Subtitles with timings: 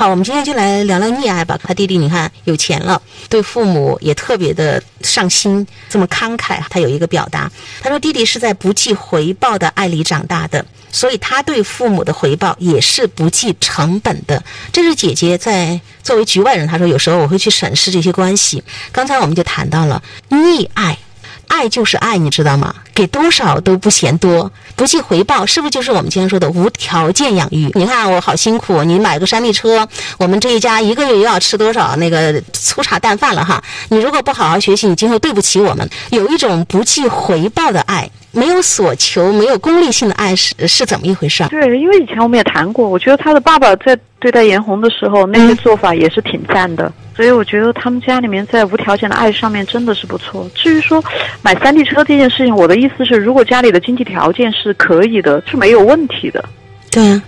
[0.00, 1.60] 好，我们今天就来聊聊溺爱吧。
[1.62, 6.58] 他弟弟你看有钱了，对父母也特别的上心，这么慷慨。
[6.70, 14.42] 他有一个表达，他说弟弟是在不计回报的爱里长大的，所以他对父母的回报也是不计成本的。
[14.72, 18.64] 这是姐姐在作为局外人，她说有时候我会去审视这些关系。
[18.90, 20.96] 刚才我们就谈到了溺爱。
[21.50, 22.74] 爱就是爱，你知道吗？
[22.94, 27.70] 给多少都不嫌多，不计回报，是不是就是我们今天说的无条件养育？
[27.74, 29.86] 你看我好辛苦，你买个山地车，
[30.18, 33.62] 我们这一家一个月又要吃多少那个粗茶淡饭了哈？
[33.88, 35.88] 你如果不好好学习，你今后对不起我们。
[36.10, 41.44] 有一种不计回报的爱，没有所求，没有功利性的爱是是怎么一回事？
[41.48, 46.92] 对，因为以前我们也谈过，我觉得他的爸爸在对待严红的时候，那些做法也是挺赞的。
[47.16, 50.48] 所以我觉得他们家里面在无条件的爱上面真的是不错。
[50.54, 51.02] 至于说
[51.42, 56.42] 买三 D 车这件事情，我的意思是，如果家里的经济条件是可以的，是没有问题的。
[56.90, 57.22] 对啊，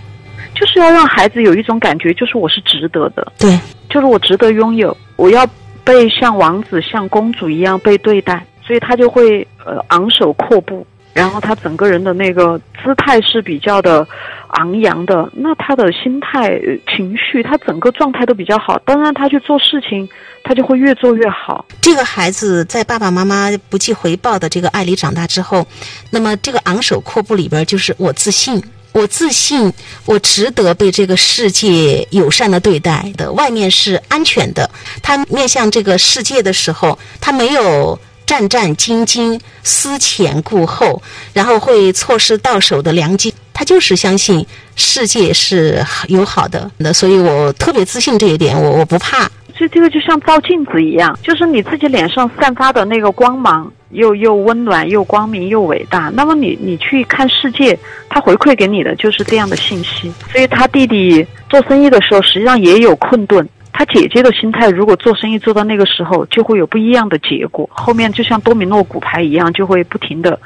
[0.55, 3.31] 就是要让孩子有一种感觉，就是我是值得的。
[3.37, 5.47] 对，就是我值得拥有，我要
[5.83, 10.85] 被像王子、像公主一样被对待，所以他就会呃昂首阔步。
[11.13, 14.07] 然后他整个人的那个姿态是比较的
[14.53, 18.79] 昂扬的，那他的心态、情绪，他整个状态都比较好。
[18.85, 20.07] 当然，他去做事情，
[20.43, 21.65] 他就会越做越好。
[21.81, 25.65] 这个孩子在爸爸妈妈不计回报的这个爱里长大之后，
[26.09, 29.71] 那么这个昂首阔步里边就是我自信，我自信，
[30.05, 33.31] 我值得被这个世界友善的对待的。
[33.33, 34.69] 外面是安全的，
[35.01, 37.99] 他面向这个世界的时候，他没有。
[38.25, 43.33] 战战兢兢、思前顾后，然后会错失到手的良机。
[43.53, 49.29] 他就是相信世界是友好的，那所以我特别自信这一点，我我不怕。
[49.55, 56.11] 所以这个就像照镜子一样，就是你自己脸上散发的那个光芒，又又温暖、又光明、又伟大。
[56.15, 57.77] 那么你你去看世界，
[58.09, 60.11] 他回馈给你的就是这样的信息。
[60.31, 63.47] 所以他弟弟做生意的时候，实际上也有困顿。
[63.71, 67.69] 他姐姐的心态，如果做生意做到那个时候，就会有不一样的结果。
[67.71, 70.39] 后面就像多米诺骨牌一样，就会不停的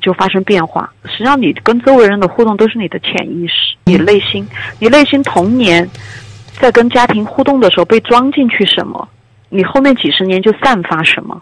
[0.00, 0.92] 就发生变化。
[1.04, 4.46] 实际上，你跟周围人的互动都是你的潜意识，你内心，
[4.78, 5.88] 你内心童年
[6.60, 9.08] 在跟家庭互动的时候被装进去什么，
[9.48, 11.40] 你后面几十年就散发什么。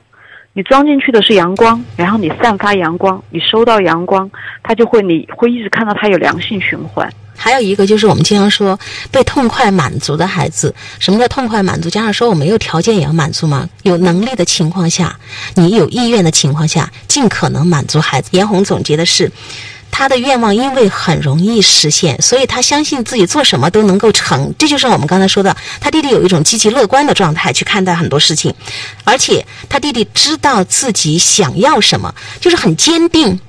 [0.55, 4.31] 你装进去的是阳光，然后你散发阳光，你收到阳光，
[4.63, 7.11] 它就会你会一直看到它有良性循环。
[7.43, 8.79] 还有一个就是我们经常说
[9.11, 11.91] 被痛快满足的孩子，什么叫痛快满足？
[11.91, 13.69] 加上说我没有条件也要满足吗？
[13.83, 15.19] 有能力的情况下，
[15.57, 18.29] 你有意愿的情况下，尽可能满足孩子。
[18.31, 19.33] 严红总结的是，
[19.91, 24.55] 他的愿望因为很容易实现，所以他相信自己做什么都能够成。
[24.57, 28.55] 这就是我们刚才说的，他弟弟有一种积极乐观的状态去看待很多事情，
[29.03, 33.41] 而且他弟弟知道自己想要什么，就是很坚定。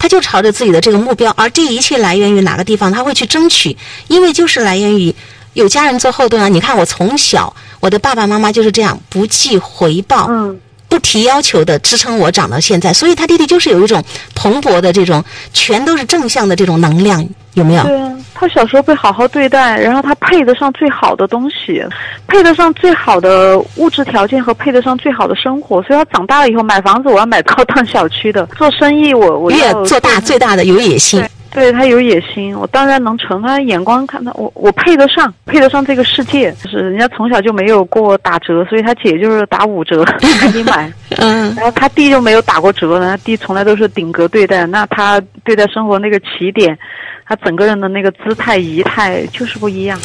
[0.00, 2.90] 他就朝着自己的这个目标，而这一切来源于哪个地方？
[2.90, 3.76] 他会去争取，
[4.08, 5.14] 因为就是来源于
[5.52, 6.48] 有家人做后盾啊！
[6.48, 10.26] 你看，我从小我的爸爸妈妈就是这样不计回报。
[10.30, 10.58] 嗯。
[10.90, 15.24] 不提要求的支撑我长到现在，所以他弟弟就是有一种蓬勃的这种，
[15.54, 17.82] 全都是正向的这种能量，有没有？
[17.84, 21.82] 对啊，他小时候被好好对待，然后他配得上最好的东西，
[22.26, 31.24] 配得上最好的物质条件和配得上最好的生活，所以他长大了以后买房子，我要买高档小区的；做生意，我我越做大最大的有野心。
[31.52, 33.42] 对他有野心，我当然能成。
[33.42, 36.52] 他眼光看到，我我配得上，配得上这个世界。
[36.62, 40.04] 就是人家从小就没有过打折，所以他姐就是打五折
[40.40, 40.92] 赶紧买。
[41.18, 44.66] 嗯，然后他弟就没有打过折，他弟从来都是顶格对待。
[44.66, 46.78] 那他对待生活那个起点。
[47.26, 49.96] 他整个人的那个姿态仪态就是不一样，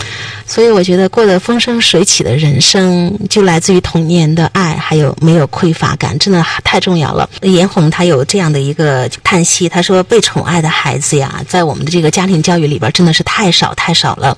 [0.47, 7.27] 所以我觉得过得风生水起的人生，就来自于童年的爱，还有没有匮乏感，真的太重要了。
[7.41, 14.37] 严红他有这样的一个叹息，他说：“被宠爱的孩子呀，在我们的这个家庭教育里边，真的是太少太少了。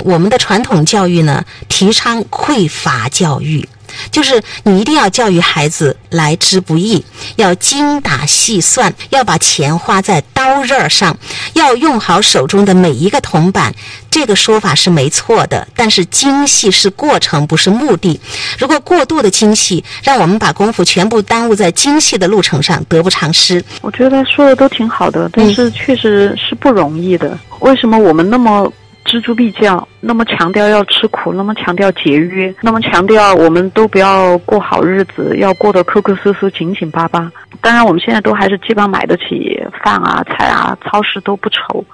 [0.00, 3.66] 我们的传统教育呢，提倡匮乏教育。”
[4.10, 7.02] 就是你一定要教育孩子来之不易，
[7.36, 11.16] 要精打细算，要把钱花在刀刃上，
[11.54, 13.72] 要用好手中的每一个铜板。
[14.16, 18.18] 这个说法是没错的，但是精细是过程，不是目的。
[18.58, 23.62] 如果过度的精细，让我们把功夫全部耽误在精细的路程上，得不偿失。
[23.82, 27.38] 我觉得说的都挺好的，但是确实是不容易的。
[27.60, 28.72] 为什么我们那么？
[29.04, 37.30] 锱铢必较，那么强调要吃苦，那么强调节约，那么强调我们都不要过好日子，要过得抠抠搜搜、紧紧巴巴。
[37.60, 41.84] 当然，我们现在都还是基本上买得起饭啊、菜啊，超市都不愁。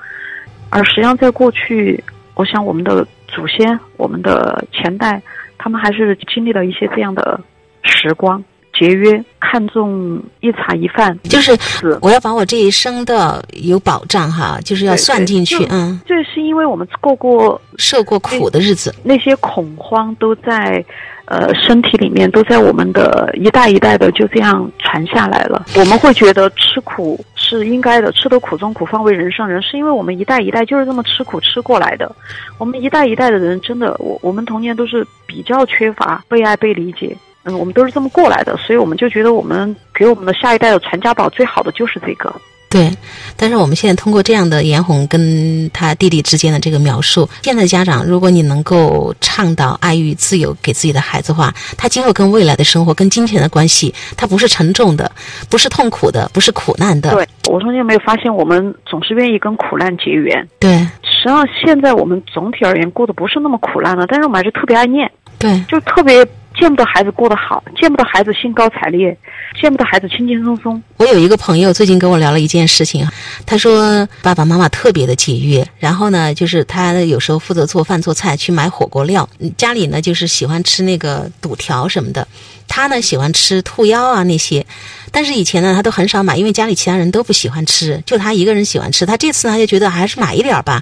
[0.71, 2.03] 而实际上，在过去，
[2.35, 5.21] 我想我们的祖先、我们的前代，
[5.59, 7.41] 他们还是经历了一些这样的
[7.83, 8.43] 时光。
[8.73, 20.85] 节约，看重一茶一饭，就是是我要把我这一生的有保障哈，就是要算进去，就嗯，这是因为我们过过受过苦的日子，那些恐慌都在。
[21.27, 25.65] 呃，身体里面都在我们的一代一代的就这样传下来了。
[25.77, 27.19] 我们会觉得吃苦
[27.59, 32.15] 是应该的，吃得苦中苦，方为人上人，是因为我们一代一代就是这么吃苦吃过来的。
[32.59, 42.33] 我们一代一代的人，真的，我我们童年都是比较缺乏被爱、被理解，嗯，我们都是这么过来的，所以我们就觉得我们给我们的下一代的传家宝最好的就是这个。
[42.73, 42.91] 对，
[43.37, 55.13] 但是我们现在通过这样的严红跟他弟弟之间的这个描述，现在的家长，如果你能够倡导爱与自由给自己的孩子的话，他今后跟未来的生活、跟金钱的关系，他不是沉重的，
[55.51, 57.11] 不是痛苦的，不是苦难的。
[57.11, 60.49] 对我说你有没有发现，我们总是愿意跟苦难结缘。
[60.59, 66.27] 对实际上，现在我们总体而言过得不是那么苦难了，但是我们还是特别爱念，对就特别
[66.63, 69.19] 见不得孩子过得好，见不得孩子兴高采烈，
[69.61, 70.81] 见不得孩子轻轻松松。
[70.97, 73.05] 我有一个朋友最近跟我聊了一件事情，
[73.45, 82.29] 他说爸爸妈妈特别的节约，然后呢，就是他有时候负责做饭做菜，去买火锅料，家里呢就是喜欢吃那个肚条什么的，
[82.69, 84.65] 他呢喜欢吃兔腰啊那些，
[85.11, 89.05] 但是以前呢他都很少买，因为家里其他人都不喜欢吃，就他一个人喜欢吃。
[89.05, 90.81] 他这次呢就觉得还是买一点吧，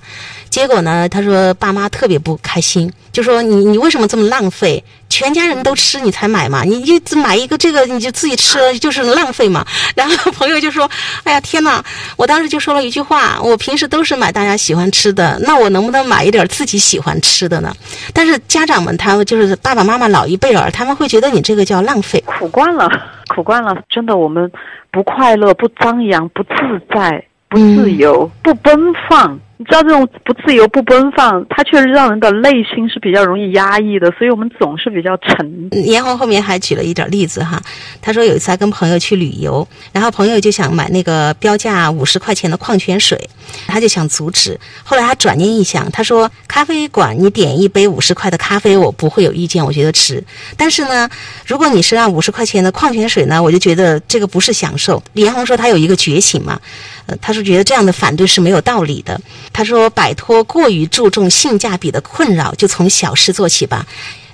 [0.50, 4.84] 结果呢他说爸妈特别不开心，就说你你为什么这么浪费？
[5.10, 9.66] 全家人都吃你才买嘛，你就买一个这个你就自己吃了就是浪费嘛。
[9.94, 10.88] 然后朋友就说
[11.24, 11.84] ：“哎呀天哪！”
[12.16, 17.74] 我当时就说了一句话：“我平时都是买大家喜欢吃的，那我能不能买一点自己喜欢吃的呢？”
[18.14, 22.22] 但是家长们他们就是爸爸妈妈老一辈儿，他们会觉得你这个叫浪费。
[22.24, 22.88] 苦惯了，
[23.34, 24.50] 苦惯了，真的，我们
[24.92, 26.54] 不快乐、不张扬、不自
[26.94, 28.78] 在、不自由、不奔
[29.08, 29.38] 放。
[29.60, 35.68] 你知道这种不自由、不奔放，它确实让人的内心是比较容易压抑的，所以我们总是比较沉。
[35.84, 37.60] 严红后面还举了一点例子哈，
[38.00, 43.20] 他说有一次他跟朋友去旅游，然后朋友就想买那个标价五十块钱的矿泉水，
[43.66, 44.58] 他就想阻止。
[44.82, 50.24] 后来他转念一想，他说咖啡馆你点一杯五十块的咖啡，我不会有意见，我觉得值。
[50.56, 51.06] 但是呢，
[51.44, 55.02] 如果你是让五十块钱的矿泉水呢，我就觉得这个不是享受。
[55.12, 56.58] 严红说他有一个觉醒嘛，
[57.04, 59.20] 呃，他是觉得这样的反对是没有道理的。
[59.52, 63.86] 他说摆脱过于注重性价比的困扰，就从小事做起吧。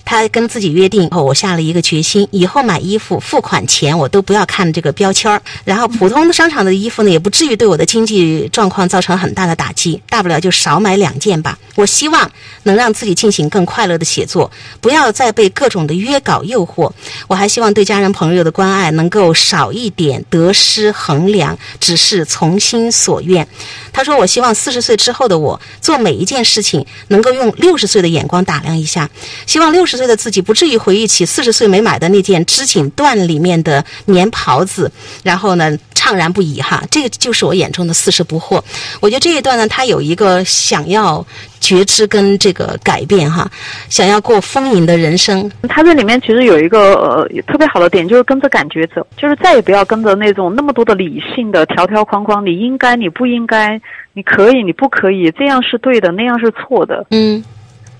[0.07, 5.39] 他跟自己约定后，我下了一个决心，以后买衣服付款前我都不要看这个标签。
[5.65, 11.59] 然后普通的商场的衣服呢，也不至于对我的经济状况造成很大的打击，大不了就少买两件吧。
[11.75, 12.31] 我希望
[12.63, 14.51] 能让自己进行更快乐的写作，
[14.81, 16.91] 不要再被各种的约稿诱惑。
[17.27, 23.47] 我还希望对家人朋友的关爱能够少一点得失衡量，只是从心所愿。
[23.93, 29.09] 他说：“我希望四十岁之后的我做每一件事情，能够用六十岁的眼光打量一下，
[29.47, 34.91] 希望六十岁的自己不至于回忆起四十岁没买的那件织锦缎里面的棉袍子，
[35.23, 36.83] 然后呢怅然不已哈。
[36.91, 38.63] 这个就是我眼中的四十不惑。
[39.01, 41.25] 我觉得这一段呢，他有一个想要
[41.61, 43.51] 觉知跟这个改变哈，
[43.89, 45.51] 想要过丰盈的人生。
[45.69, 53.81] 他这里面其实有一个呃特别好的点，就是跟着感觉走，就是再也不要跟着那种那么多的理性的条条框框，你应该，你不应该，
[54.13, 57.07] 你可以，你不可以，这样是对的，那样是错的。
[57.11, 57.43] 嗯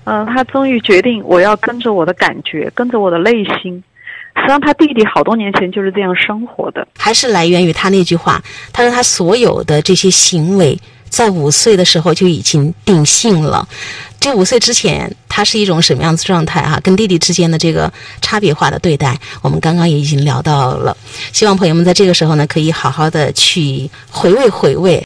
[0.09, 3.83] 嗯、他终于决定我要跟着我的感觉，跟着我的内心。
[4.37, 6.87] 实际上，他弟弟好多年前就是这样生活的。
[6.97, 13.67] 还是来源于他那句话，他说他所有的这些行为，在五岁的时候就已经定性了。
[14.19, 16.79] 这五岁之前，他是一种什么样子状态啊？
[16.83, 20.95] 跟弟弟之间的这个差别化的对待，我们刚刚也已经聊到了。
[21.33, 24.95] 希望朋友们在这个时候呢，可以好好的去回味回味